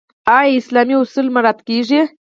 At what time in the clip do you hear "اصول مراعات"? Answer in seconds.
0.99-1.59